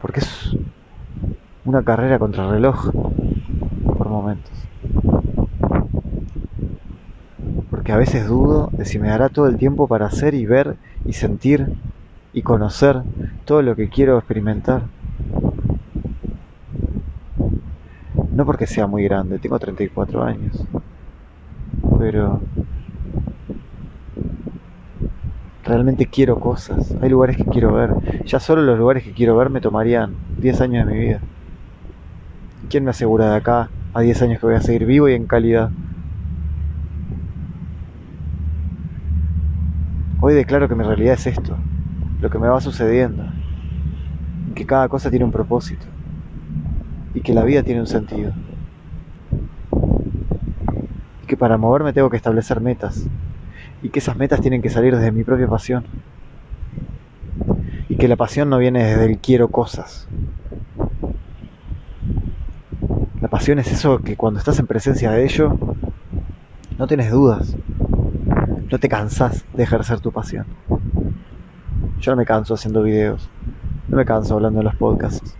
Porque 0.00 0.20
es 0.20 0.56
una 1.64 1.82
carrera 1.82 2.18
contra 2.18 2.50
reloj 2.50 2.90
por 2.90 4.08
momentos. 4.08 4.52
Porque 7.70 7.92
a 7.92 7.96
veces 7.96 8.26
dudo 8.26 8.70
de 8.72 8.84
si 8.84 8.98
me 8.98 9.08
dará 9.08 9.28
todo 9.28 9.46
el 9.46 9.56
tiempo 9.56 9.86
para 9.86 10.06
hacer 10.06 10.34
y 10.34 10.46
ver 10.46 10.76
y 11.04 11.12
sentir 11.12 11.68
y 12.32 12.42
conocer 12.42 13.02
todo 13.44 13.62
lo 13.62 13.76
que 13.76 13.88
quiero 13.88 14.18
experimentar. 14.18 14.82
No 18.32 18.44
porque 18.44 18.66
sea 18.66 18.88
muy 18.88 19.04
grande, 19.04 19.38
tengo 19.38 19.58
34 19.58 20.24
años. 20.24 20.66
Pero 21.98 22.40
realmente 25.64 26.06
quiero 26.06 26.38
cosas. 26.38 26.94
Hay 27.00 27.08
lugares 27.08 27.36
que 27.36 27.44
quiero 27.48 27.72
ver. 27.72 27.90
Ya 28.26 28.38
solo 28.38 28.62
los 28.62 28.78
lugares 28.78 29.02
que 29.02 29.12
quiero 29.12 29.36
ver 29.36 29.50
me 29.50 29.60
tomarían 29.60 30.14
10 30.36 30.60
años 30.60 30.86
de 30.86 30.92
mi 30.92 30.98
vida. 31.00 31.20
¿Quién 32.68 32.84
me 32.84 32.90
asegura 32.90 33.30
de 33.30 33.36
acá 33.36 33.70
a 33.92 34.00
10 34.00 34.20
años 34.22 34.40
que 34.40 34.46
voy 34.46 34.54
a 34.56 34.60
seguir 34.60 34.84
vivo 34.84 35.08
y 35.08 35.14
en 35.14 35.26
calidad? 35.26 35.70
Hoy 40.20 40.34
declaro 40.34 40.68
que 40.68 40.74
mi 40.74 40.84
realidad 40.84 41.14
es 41.14 41.26
esto, 41.26 41.58
lo 42.20 42.30
que 42.30 42.38
me 42.38 42.48
va 42.48 42.60
sucediendo, 42.60 43.24
que 44.54 44.64
cada 44.64 44.88
cosa 44.88 45.10
tiene 45.10 45.24
un 45.24 45.32
propósito 45.32 45.86
y 47.12 47.20
que 47.20 47.34
la 47.34 47.44
vida 47.44 47.62
tiene 47.62 47.80
un 47.80 47.86
sentido. 47.86 48.32
Y 51.22 51.26
que 51.26 51.36
para 51.36 51.58
moverme 51.58 51.92
tengo 51.92 52.10
que 52.10 52.16
establecer 52.16 52.60
metas 52.60 53.06
y 53.84 53.90
que 53.90 53.98
esas 53.98 54.16
metas 54.16 54.40
tienen 54.40 54.62
que 54.62 54.70
salir 54.70 54.96
desde 54.96 55.12
mi 55.12 55.24
propia 55.24 55.46
pasión. 55.46 55.84
Y 57.90 57.96
que 57.96 58.08
la 58.08 58.16
pasión 58.16 58.48
no 58.48 58.56
viene 58.56 58.82
desde 58.82 59.04
el 59.04 59.18
quiero 59.18 59.48
cosas. 59.48 60.08
La 63.20 63.28
pasión 63.28 63.58
es 63.58 63.70
eso 63.70 63.98
que 63.98 64.16
cuando 64.16 64.38
estás 64.38 64.58
en 64.58 64.66
presencia 64.66 65.10
de 65.10 65.24
ello, 65.24 65.58
no 66.78 66.86
tienes 66.86 67.10
dudas. 67.10 67.54
No 68.70 68.78
te 68.78 68.88
cansas 68.88 69.44
de 69.54 69.62
ejercer 69.62 70.00
tu 70.00 70.10
pasión. 70.10 70.46
Yo 72.00 72.12
no 72.12 72.16
me 72.16 72.24
canso 72.24 72.54
haciendo 72.54 72.82
videos. 72.82 73.28
No 73.88 73.98
me 73.98 74.06
canso 74.06 74.34
hablando 74.34 74.60
en 74.60 74.64
los 74.64 74.76
podcasts. 74.76 75.36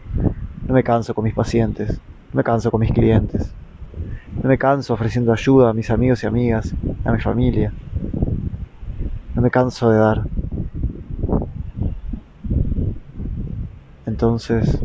No 0.66 0.74
me 0.74 0.84
canso 0.84 1.14
con 1.14 1.24
mis 1.24 1.34
pacientes, 1.34 1.98
no 2.32 2.38
me 2.38 2.44
canso 2.44 2.70
con 2.70 2.80
mis 2.80 2.90
clientes, 2.90 3.52
no 4.42 4.48
me 4.48 4.56
canso 4.56 4.94
ofreciendo 4.94 5.32
ayuda 5.32 5.70
a 5.70 5.74
mis 5.74 5.90
amigos 5.90 6.22
y 6.22 6.26
amigas, 6.26 6.74
a 7.04 7.12
mi 7.12 7.20
familia. 7.20 7.72
Me 9.44 9.50
canso 9.50 9.90
de 9.90 9.98
dar. 9.98 10.24
Entonces, 14.06 14.80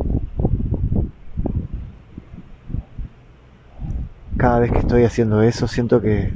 cada 4.37 4.59
vez 4.59 4.71
que 4.71 4.79
estoy 4.79 5.03
haciendo 5.03 5.41
eso, 5.43 5.67
siento 5.67 6.01
que, 6.01 6.33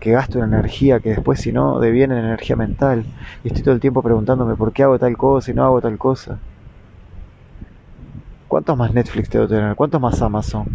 que 0.00 0.12
gasto 0.12 0.38
una 0.38 0.48
energía 0.48 1.00
que 1.00 1.10
después, 1.10 1.40
si 1.40 1.52
no, 1.52 1.80
deviene 1.80 2.18
en 2.18 2.26
energía 2.26 2.56
mental. 2.56 3.06
Y 3.44 3.48
estoy 3.48 3.62
todo 3.64 3.74
el 3.74 3.80
tiempo 3.80 4.02
preguntándome 4.02 4.56
por 4.56 4.72
qué 4.72 4.84
hago 4.84 4.98
tal 4.98 5.16
cosa 5.16 5.50
y 5.50 5.54
no 5.54 5.64
hago 5.64 5.80
tal 5.80 5.98
cosa. 5.98 6.42
¿Cuántos 8.48 8.76
más 8.76 8.92
Netflix 8.92 9.28
que 9.28 9.38
tener? 9.46 9.74
¿Cuántos 9.76 10.00
más 10.00 10.20
Amazon? 10.20 10.66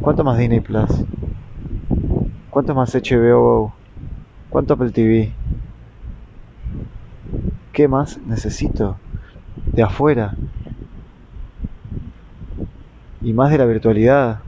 ¿Cuántos 0.00 0.24
más 0.24 0.38
Disney 0.38 0.60
Plus? 0.60 0.90
¿Cuántos 2.50 2.76
más 2.76 2.94
HBO 2.94 3.79
¿Cuánto 4.50 4.74
Apple 4.74 4.90
TV? 4.90 5.32
¿Qué 7.72 7.88
más 7.88 8.18
necesito? 8.18 8.98
De 9.72 9.82
afuera. 9.82 10.34
Y 13.22 13.32
más 13.32 13.50
de 13.50 13.58
la 13.58 13.64
virtualidad. 13.64 14.40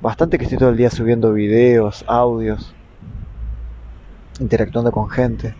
Bastante 0.00 0.38
que 0.38 0.44
estoy 0.44 0.58
todo 0.58 0.70
el 0.70 0.76
día 0.76 0.90
subiendo 0.90 1.32
videos, 1.32 2.04
audios, 2.08 2.74
interactuando 4.40 4.90
con 4.90 5.08
gente. 5.08 5.54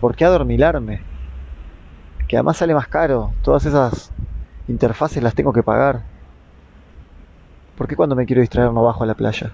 ¿Por 0.00 0.16
qué 0.16 0.24
adormilarme? 0.24 1.10
que 2.30 2.36
además 2.36 2.58
sale 2.58 2.74
más 2.74 2.86
caro. 2.86 3.32
Todas 3.42 3.66
esas 3.66 4.12
interfaces 4.68 5.20
las 5.20 5.34
tengo 5.34 5.52
que 5.52 5.64
pagar. 5.64 6.04
¿Por 7.76 7.88
qué 7.88 7.96
cuando 7.96 8.14
me 8.14 8.24
quiero 8.24 8.40
distraer 8.40 8.72
no 8.72 8.84
bajo 8.84 9.02
a 9.02 9.06
la 9.08 9.14
playa? 9.14 9.50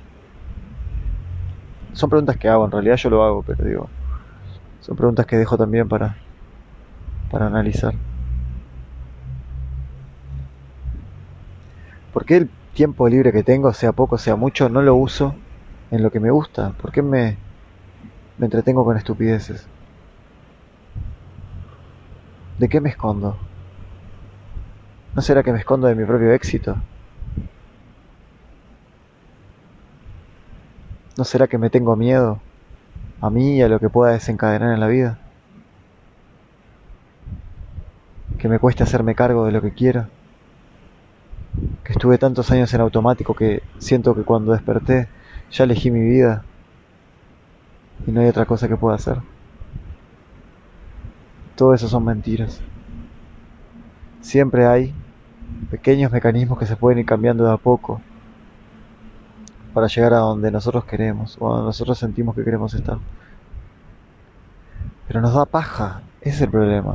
Son 1.97 2.11
preguntas 2.11 2.37
que 2.37 2.49
hago, 2.49 2.65
en 2.67 2.71
realidad 2.71 2.97
yo 2.97 3.11
lo 3.11 3.25
hago, 3.25 3.43
pero 3.43 3.65
digo, 3.65 3.91
son 4.81 4.97
preguntas 4.97 5.27
que 5.27 5.37
dejo 5.37 5.57
también 5.57 5.89
para, 5.89 6.19
para 7.31 7.47
analizar. 7.47 7.95
¿Por 12.13 12.25
qué 12.25 12.37
el 12.37 12.51
tiempo 12.75 13.09
libre 13.09 13.33
que 13.33 13.43
tengo, 13.43 13.73
sea 13.73 13.93
poco, 13.93 14.19
sea 14.19 14.37
mucho, 14.37 14.69
no 14.69 14.83
lo 14.83 14.97
uso 14.97 15.35
en 15.91 16.03
lo 16.03 16.11
que 16.11 16.21
me 16.21 16.31
gusta? 16.31 16.73
¿Por 16.73 16.93
qué 16.93 17.03
me, 17.03 17.39
me 18.39 18.47
entretengo 18.47 18.85
con 18.85 18.97
estupideces? 18.97 19.69
¿De 22.59 22.69
qué 22.69 22.81
me 22.81 22.91
escondo? 22.91 23.37
¿No 25.15 25.23
será 25.23 25.43
que 25.43 25.53
me 25.53 25.59
escondo 25.59 25.89
de 25.89 25.97
mi 25.97 26.05
propio 26.05 26.33
éxito? 26.33 26.77
¿No 31.17 31.25
será 31.25 31.47
que 31.47 31.57
me 31.57 31.71
tengo 31.71 31.97
miedo 31.97 32.39
a 33.23 33.31
mí 33.31 33.57
y 33.57 33.63
a 33.63 33.69
lo 33.69 33.81
que 33.81 33.89
pueda 33.89 34.13
desencadenar 34.13 34.75
en 34.75 34.81
la 34.81 34.87
vida? 34.87 35.19
¿Que 38.39 38.49
me 38.49 38.59
cueste 38.59 38.83
hacerme 38.83 39.15
cargo 39.15 39.47
de 39.47 39.53
lo 39.53 39.63
que 39.63 39.73
quiero? 39.73 40.09
¿Que 41.85 41.93
estuve 41.93 42.19
tantos 42.19 42.51
años 42.51 42.73
en 42.75 42.83
automático 42.83 43.33
que 43.33 43.63
siento 43.79 44.15
que 44.15 44.25
cuando 44.25 44.53
desperté 44.53 45.09
ya 45.51 45.65
elegí 45.65 45.91
mi 45.91 46.01
vida 46.01 46.45
y 48.07 48.11
no 48.11 48.21
hay 48.21 48.29
otra 48.29 48.45
cosa 48.45 48.69
que 48.69 48.77
pueda 48.77 48.97
hacer? 48.97 49.17
Todo 51.57 51.73
eso 51.73 51.89
son 51.89 52.05
mentiras. 52.05 52.61
Siempre 54.21 54.67
hay 54.67 54.93
pequeños 55.71 56.13
mecanismos 56.13 56.59
que 56.59 56.67
se 56.67 56.77
pueden 56.77 56.99
ir 56.99 57.07
cambiando 57.07 57.47
de 57.47 57.55
a 57.55 57.57
poco 57.57 58.03
para 59.77 59.89
llegar 59.89 60.15
a 60.15 60.21
donde 60.21 60.51
nosotros 60.51 60.87
queremos 60.87 61.37
o 61.39 61.51
donde 61.51 61.67
nosotros 61.67 61.99
sentimos 61.99 62.35
que 62.35 62.43
queremos 62.43 62.73
estar. 62.73 62.97
Pero 65.07 65.21
nos 65.21 65.35
da 65.35 65.45
paja, 65.45 66.01
es 66.23 66.41
el 66.41 66.49
problema. 66.49 66.95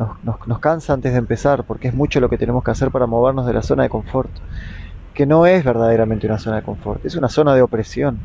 Nos, 0.00 0.48
nos, 0.48 0.58
cansa 0.58 0.94
antes 0.94 1.12
de 1.12 1.18
empezar 1.18 1.62
porque 1.62 1.86
es 1.86 1.94
mucho 1.94 2.18
lo 2.18 2.28
que 2.28 2.38
tenemos 2.38 2.64
que 2.64 2.72
hacer 2.72 2.90
para 2.90 3.06
movernos 3.06 3.46
de 3.46 3.52
la 3.52 3.62
zona 3.62 3.84
de 3.84 3.88
confort, 3.88 4.32
que 5.14 5.26
no 5.26 5.46
es 5.46 5.64
verdaderamente 5.64 6.26
una 6.26 6.40
zona 6.40 6.56
de 6.56 6.62
confort, 6.62 7.06
es 7.06 7.14
una 7.14 7.28
zona 7.28 7.54
de 7.54 7.62
opresión, 7.62 8.18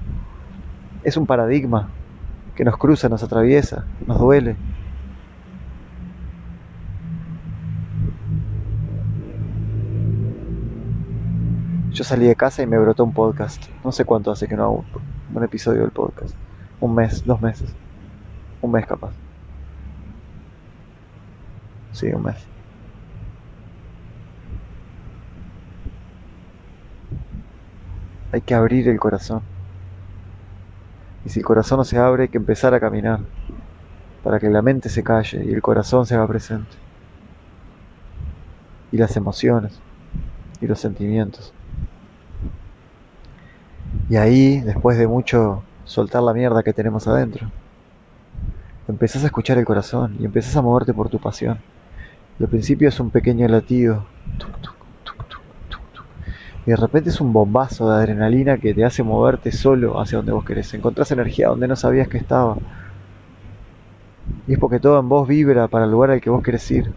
es 1.03 1.15
un 1.15 1.27
paradigma 1.27 1.89
que 2.55 2.65
nos 2.65 2.77
cruza, 2.77 3.09
nos 3.09 3.21
atraviesa, 3.21 3.85
nos 4.07 4.17
duele, 4.17 4.55
Yo 11.91 12.03
salí 12.03 12.25
de 12.27 12.35
casa 12.35 12.61
y 12.61 12.67
me 12.67 12.77
brotó 12.77 13.03
un 13.03 13.13
podcast. 13.13 13.65
No 13.83 13.91
sé 13.91 14.05
cuánto 14.05 14.31
hace 14.31 14.47
que 14.47 14.55
no 14.55 14.63
hago 14.63 14.85
un 15.33 15.43
episodio 15.43 15.81
del 15.81 15.91
podcast. 15.91 16.35
Un 16.79 16.95
mes, 16.95 17.23
dos 17.25 17.41
meses. 17.41 17.75
Un 18.61 18.71
mes 18.71 18.85
capaz. 18.85 19.13
Sí, 21.91 22.07
un 22.13 22.23
mes. 22.23 22.49
Hay 28.31 28.41
que 28.41 28.53
abrir 28.53 28.87
el 28.87 28.99
corazón. 28.99 29.41
Y 31.25 31.29
si 31.29 31.39
el 31.39 31.45
corazón 31.45 31.77
no 31.79 31.83
se 31.85 31.97
abre, 31.97 32.23
hay 32.23 32.29
que 32.29 32.37
empezar 32.37 32.73
a 32.73 32.79
caminar. 32.79 33.19
Para 34.23 34.39
que 34.39 34.49
la 34.49 34.61
mente 34.61 34.89
se 34.89 35.03
calle 35.03 35.43
y 35.45 35.51
el 35.53 35.61
corazón 35.61 36.05
se 36.05 36.15
haga 36.15 36.27
presente. 36.27 36.77
Y 38.91 38.97
las 38.97 39.15
emociones. 39.17 39.83
Y 40.61 40.67
los 40.67 40.79
sentimientos. 40.79 41.58
Y 44.09 44.17
ahí, 44.17 44.59
después 44.61 44.97
de 44.97 45.07
mucho 45.07 45.61
soltar 45.85 46.23
la 46.23 46.33
mierda 46.33 46.63
que 46.63 46.73
tenemos 46.73 47.07
adentro, 47.07 47.51
empezás 48.87 49.23
a 49.23 49.27
escuchar 49.27 49.59
el 49.59 49.65
corazón 49.65 50.17
y 50.19 50.25
empezás 50.25 50.55
a 50.55 50.63
moverte 50.63 50.95
por 50.95 51.09
tu 51.09 51.19
pasión. 51.19 51.59
Y 52.39 52.43
al 52.43 52.49
principio 52.49 52.89
es 52.89 52.99
un 52.99 53.11
pequeño 53.11 53.47
latido. 53.47 54.07
Y 56.65 56.71
de 56.71 56.75
repente 56.75 57.11
es 57.11 57.21
un 57.21 57.31
bombazo 57.31 57.87
de 57.87 57.97
adrenalina 57.97 58.57
que 58.57 58.73
te 58.73 58.83
hace 58.83 59.03
moverte 59.03 59.51
solo 59.51 60.01
hacia 60.01 60.17
donde 60.17 60.31
vos 60.31 60.43
querés. 60.43 60.73
Encontrás 60.73 61.11
energía 61.11 61.49
donde 61.49 61.67
no 61.67 61.75
sabías 61.75 62.07
que 62.07 62.17
estaba. 62.17 62.57
Y 64.47 64.53
es 64.53 64.59
porque 64.59 64.79
todo 64.79 64.99
en 64.99 65.07
vos 65.07 65.27
vibra 65.27 65.67
para 65.67 65.85
el 65.85 65.91
lugar 65.91 66.09
al 66.09 66.21
que 66.21 66.31
vos 66.31 66.41
querés 66.41 66.69
ir. 66.71 66.91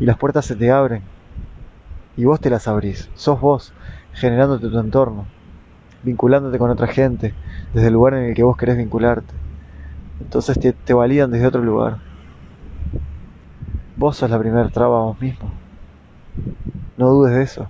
Y 0.00 0.06
las 0.06 0.16
puertas 0.16 0.46
se 0.46 0.56
te 0.56 0.70
abren. 0.70 1.02
Y 2.16 2.24
vos 2.24 2.40
te 2.40 2.48
las 2.48 2.66
abrís. 2.66 3.10
Sos 3.14 3.38
vos, 3.42 3.74
generándote 4.14 4.68
tu 4.68 4.78
entorno 4.78 5.33
vinculándote 6.04 6.58
con 6.58 6.70
otra 6.70 6.86
gente, 6.86 7.34
desde 7.72 7.88
el 7.88 7.94
lugar 7.94 8.14
en 8.14 8.24
el 8.24 8.34
que 8.34 8.42
vos 8.42 8.56
querés 8.56 8.76
vincularte. 8.76 9.34
Entonces 10.20 10.58
te, 10.84 10.94
validan 10.94 11.30
desde 11.30 11.46
otro 11.46 11.62
lugar. 11.62 11.98
Vos 13.96 14.16
sos 14.16 14.30
la 14.30 14.38
primera 14.38 14.68
traba 14.68 14.98
a 14.98 15.02
vos 15.02 15.20
mismo. 15.20 15.50
No 16.96 17.08
dudes 17.10 17.34
de 17.34 17.42
eso. 17.42 17.68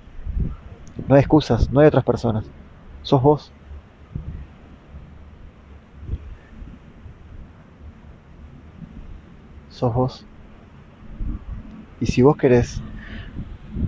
No 1.08 1.14
hay 1.14 1.20
excusas, 1.20 1.70
no 1.70 1.80
hay 1.80 1.86
otras 1.86 2.04
personas. 2.04 2.44
Sos 3.02 3.22
vos. 3.22 3.52
Sos 9.70 9.94
vos. 9.94 10.26
Y 12.00 12.06
si 12.06 12.22
vos 12.22 12.36
querés 12.36 12.82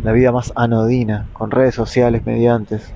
la 0.03 0.13
vida 0.13 0.33
más 0.33 0.53
anodina, 0.57 1.29
con 1.33 1.51
redes 1.51 1.75
sociales 1.75 2.25
mediantes, 2.27 2.93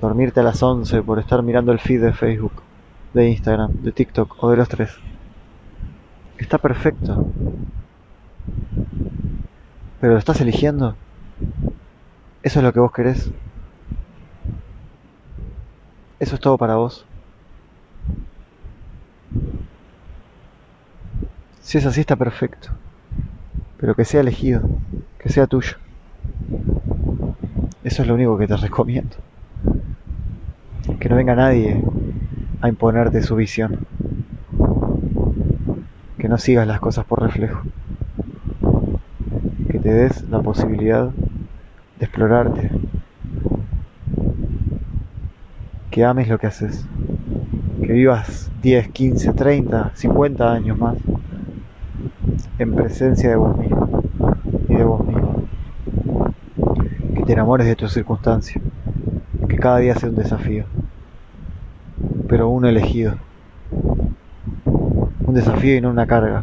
dormirte 0.00 0.40
a 0.40 0.42
las 0.44 0.62
11 0.62 1.02
por 1.02 1.18
estar 1.18 1.42
mirando 1.42 1.72
el 1.72 1.80
feed 1.80 2.02
de 2.02 2.12
Facebook, 2.12 2.62
de 3.14 3.30
Instagram, 3.30 3.72
de 3.82 3.92
TikTok 3.92 4.42
o 4.42 4.50
de 4.50 4.56
los 4.56 4.68
tres. 4.68 4.96
Está 6.38 6.58
perfecto. 6.58 7.26
Pero 10.00 10.12
lo 10.12 10.18
estás 10.18 10.40
eligiendo. 10.40 10.94
Eso 12.42 12.60
es 12.60 12.64
lo 12.64 12.72
que 12.72 12.80
vos 12.80 12.92
querés. 12.92 13.30
Eso 16.20 16.34
es 16.36 16.40
todo 16.40 16.56
para 16.56 16.76
vos. 16.76 17.04
Si 21.60 21.78
es 21.78 21.86
así 21.86 22.00
está 22.00 22.14
perfecto. 22.16 22.70
Pero 23.78 23.94
que 23.94 24.04
sea 24.04 24.20
elegido, 24.20 24.62
que 25.18 25.28
sea 25.28 25.46
tuyo. 25.46 25.76
Eso 27.82 28.02
es 28.02 28.08
lo 28.08 28.14
único 28.14 28.38
que 28.38 28.46
te 28.46 28.56
recomiendo 28.56 29.16
que 30.98 31.08
no 31.08 31.16
venga 31.16 31.36
nadie 31.36 31.80
a 32.60 32.68
imponerte 32.68 33.22
su 33.22 33.36
visión. 33.36 33.86
Que 36.18 36.28
no 36.28 36.38
sigas 36.38 36.66
las 36.66 36.80
cosas 36.80 37.04
por 37.04 37.22
reflejo. 37.22 37.62
Que 39.70 39.78
te 39.78 39.92
des 39.92 40.28
la 40.28 40.40
posibilidad 40.40 41.10
de 41.98 42.04
explorarte. 42.04 42.70
Que 45.90 46.04
ames 46.04 46.28
lo 46.28 46.38
que 46.38 46.48
haces. 46.48 46.84
Que 47.80 47.92
vivas 47.92 48.50
10, 48.62 48.88
15, 48.88 49.32
30, 49.34 49.92
50 49.94 50.52
años 50.52 50.78
más 50.78 50.96
en 52.58 52.74
presencia 52.74 53.30
de 53.30 53.36
vos 53.36 53.56
mismo 53.56 54.02
y 54.68 54.74
de 54.74 54.82
vos 54.82 55.06
mismo. 55.06 55.44
Que 57.14 57.22
te 57.22 57.32
enamores 57.34 57.68
de 57.68 57.76
tu 57.76 57.88
circunstancia. 57.88 58.60
Que 59.48 59.56
cada 59.58 59.78
día 59.78 59.94
sea 59.94 60.08
un 60.08 60.16
desafío 60.16 60.64
pero 62.28 62.48
uno 62.50 62.68
elegido. 62.68 63.14
Un 65.26 65.34
desafío 65.34 65.76
y 65.76 65.80
no 65.80 65.90
una 65.90 66.06
carga. 66.06 66.42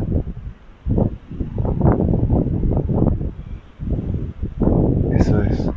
Eso 5.12 5.41
es 5.43 5.69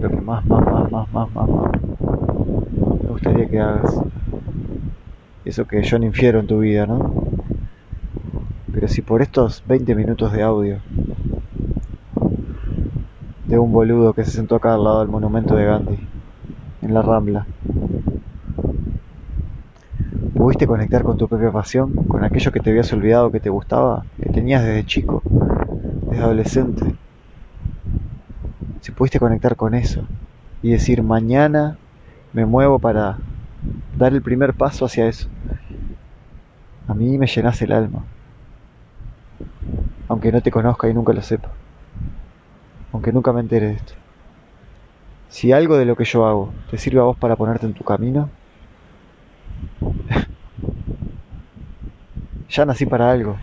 lo 0.00 0.08
que 0.10 0.20
más, 0.22 0.44
más, 0.46 0.64
más, 0.64 0.90
más, 0.90 1.12
más, 1.12 1.30
más, 1.30 1.48
me 3.02 3.10
gustaría 3.10 3.46
que 3.46 3.60
hagas. 3.60 4.00
Eso 5.44 5.66
que 5.66 5.82
yo 5.82 5.98
no 5.98 6.06
infiero 6.06 6.40
en 6.40 6.46
tu 6.46 6.58
vida, 6.58 6.86
¿no? 6.86 7.12
Pero 8.72 8.88
si 8.88 9.02
por 9.02 9.22
estos 9.22 9.62
20 9.66 9.94
minutos 9.94 10.32
de 10.32 10.42
audio 10.42 10.78
de 13.46 13.58
un 13.58 13.72
boludo 13.72 14.12
que 14.12 14.24
se 14.24 14.32
sentó 14.32 14.56
acá 14.56 14.74
al 14.74 14.82
lado 14.82 15.00
del 15.00 15.08
monumento 15.08 15.54
de 15.54 15.64
Gandhi, 15.64 15.98
en 16.82 16.94
la 16.94 17.02
Rambla, 17.02 17.46
¿Pudiste 20.46 20.68
conectar 20.68 21.02
con 21.02 21.16
tu 21.16 21.26
propia 21.26 21.50
pasión? 21.50 21.92
¿Con 22.06 22.22
aquello 22.22 22.52
que 22.52 22.60
te 22.60 22.70
habías 22.70 22.92
olvidado 22.92 23.32
que 23.32 23.40
te 23.40 23.50
gustaba? 23.50 24.06
¿Que 24.16 24.30
tenías 24.30 24.62
desde 24.62 24.84
chico? 24.84 25.20
Desde 26.08 26.22
adolescente. 26.22 26.94
Si 28.80 28.92
pudiste 28.92 29.18
conectar 29.18 29.56
con 29.56 29.74
eso 29.74 30.06
y 30.62 30.70
decir 30.70 31.02
mañana 31.02 31.76
me 32.32 32.46
muevo 32.46 32.78
para 32.78 33.18
dar 33.98 34.12
el 34.12 34.22
primer 34.22 34.54
paso 34.54 34.84
hacia 34.84 35.08
eso. 35.08 35.26
A 36.86 36.94
mí 36.94 37.18
me 37.18 37.26
llenas 37.26 37.60
el 37.62 37.72
alma. 37.72 38.04
Aunque 40.06 40.30
no 40.30 40.40
te 40.42 40.52
conozca 40.52 40.88
y 40.88 40.94
nunca 40.94 41.12
lo 41.12 41.22
sepa. 41.22 41.50
Aunque 42.92 43.10
nunca 43.10 43.32
me 43.32 43.40
entere 43.40 43.66
de 43.66 43.72
esto. 43.72 43.94
Si 45.28 45.50
algo 45.50 45.76
de 45.76 45.86
lo 45.86 45.96
que 45.96 46.04
yo 46.04 46.24
hago 46.24 46.52
te 46.70 46.78
sirve 46.78 47.00
a 47.00 47.02
vos 47.02 47.16
para 47.16 47.34
ponerte 47.34 47.66
en 47.66 47.74
tu 47.74 47.82
camino, 47.82 48.30
ya 52.48 52.64
nací 52.64 52.86
para 52.86 53.10
algo. 53.10 53.36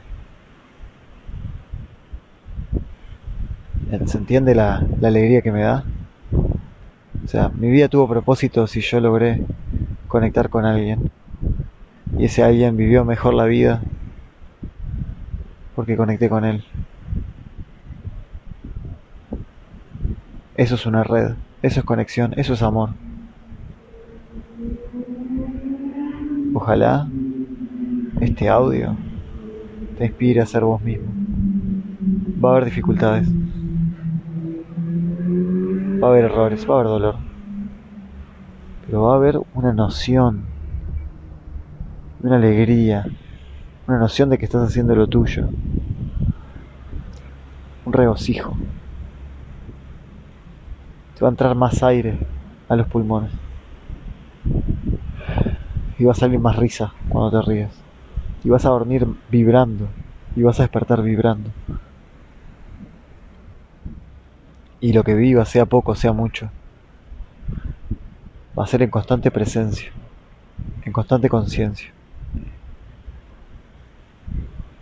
¿Se 4.05 4.17
entiende 4.17 4.55
la, 4.55 4.83
la 4.99 5.07
alegría 5.07 5.41
que 5.41 5.51
me 5.51 5.61
da? 5.61 5.83
O 7.23 7.27
sea, 7.27 7.49
mi 7.49 7.69
vida 7.69 7.87
tuvo 7.87 8.07
propósito 8.07 8.65
si 8.67 8.81
yo 8.81 8.99
logré 8.99 9.45
conectar 10.07 10.49
con 10.49 10.65
alguien. 10.65 11.11
Y 12.17 12.25
ese 12.25 12.43
alguien 12.43 12.75
vivió 12.75 13.05
mejor 13.05 13.33
la 13.33 13.45
vida 13.45 13.81
porque 15.75 15.97
conecté 15.97 16.29
con 16.29 16.45
él. 16.45 16.63
Eso 20.55 20.75
es 20.75 20.85
una 20.85 21.03
red, 21.03 21.33
eso 21.61 21.79
es 21.79 21.85
conexión, 21.85 22.33
eso 22.37 22.53
es 22.53 22.61
amor. 22.61 22.91
Ojalá 26.53 27.07
este 28.21 28.49
audio 28.49 28.95
te 29.97 30.05
inspire 30.05 30.41
a 30.41 30.45
ser 30.45 30.63
vos 30.63 30.81
mismo. 30.81 31.07
Va 32.43 32.49
a 32.49 32.51
haber 32.53 32.65
dificultades, 32.65 33.27
va 36.01 36.07
a 36.07 36.09
haber 36.11 36.25
errores, 36.25 36.69
va 36.69 36.75
a 36.75 36.79
haber 36.79 36.87
dolor, 36.87 37.15
pero 38.85 39.03
va 39.03 39.13
a 39.13 39.17
haber 39.17 39.39
una 39.53 39.73
noción, 39.73 40.43
una 42.21 42.35
alegría, 42.35 43.05
una 43.87 43.99
noción 43.99 44.29
de 44.29 44.37
que 44.37 44.45
estás 44.45 44.67
haciendo 44.67 44.95
lo 44.95 45.07
tuyo, 45.07 45.47
un 47.85 47.93
regocijo. 47.93 48.55
Te 51.15 51.21
va 51.21 51.29
a 51.29 51.31
entrar 51.31 51.55
más 51.55 51.81
aire 51.83 52.17
a 52.67 52.75
los 52.75 52.87
pulmones. 52.87 53.31
Y 55.97 56.05
va 56.05 56.11
a 56.11 56.15
salir 56.15 56.39
más 56.39 56.57
risa 56.57 56.91
cuando 57.07 57.39
te 57.39 57.49
ríes 57.49 57.82
y 58.43 58.49
vas 58.49 58.65
a 58.65 58.69
dormir 58.69 59.07
vibrando 59.29 59.87
y 60.35 60.41
vas 60.43 60.59
a 60.59 60.63
despertar 60.63 61.01
vibrando. 61.01 61.49
Y 64.79 64.91
lo 64.91 65.03
que 65.03 65.13
viva, 65.13 65.45
sea 65.45 65.65
poco, 65.65 65.95
sea 65.95 66.11
mucho, 66.11 66.49
va 68.57 68.63
a 68.63 68.67
ser 68.67 68.81
en 68.81 68.89
constante 68.89 69.31
presencia, 69.31 69.91
en 70.83 70.91
constante 70.91 71.29
conciencia. 71.29 71.89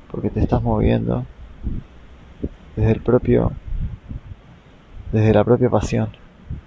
Porque 0.09 0.29
te 0.29 0.39
estás 0.39 0.61
moviendo 0.63 1.23
desde 2.75 2.91
el 2.91 3.01
propio, 3.01 3.51
desde 5.11 5.33
la 5.33 5.43
propia 5.43 5.69
pasión, 5.69 6.09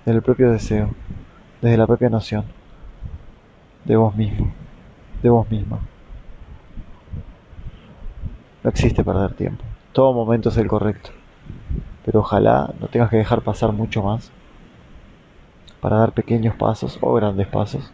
desde 0.05 0.19
el 0.19 0.23
propio 0.23 0.53
deseo, 0.53 0.95
desde 1.61 1.77
la 1.77 1.87
propia 1.87 2.09
noción 2.09 2.45
de 3.85 3.97
vos 3.97 4.15
mismo, 4.17 4.53
de 5.23 5.29
vos 5.29 5.51
misma. 5.51 5.94
No 8.65 8.71
existe 8.71 9.05
perder 9.05 9.35
tiempo. 9.35 9.63
Todo 9.93 10.15
momento 10.15 10.49
es 10.49 10.57
el 10.57 10.67
correcto. 10.67 11.11
Pero 12.07 12.21
ojalá 12.21 12.73
no 12.81 12.89
tengas 12.89 13.11
que 13.11 13.19
dejar 13.19 13.43
pasar 13.43 13.73
mucho 13.73 14.03
más 14.03 14.33
para 15.83 15.99
dar 15.99 16.13
pequeños 16.13 16.57
pasos 16.57 16.99
o 17.03 17.13
grandes 17.13 17.47
pasos 17.47 17.93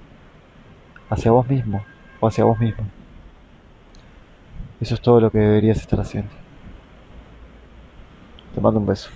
hacia 1.11 1.33
vos 1.33 1.49
mismo 1.49 1.85
o 2.21 2.29
hacia 2.29 2.45
vos 2.45 2.61
mismo. 2.61 2.87
Eso 4.81 4.95
es 4.95 5.01
todo 5.01 5.21
lo 5.21 5.33
que 5.33 5.39
deberías 5.39 5.81
estar 5.81 6.01
haciendo. 6.01 6.31
Te 8.55 8.61
mando 8.61 8.79
un 8.79 8.87
beso. 8.87 9.11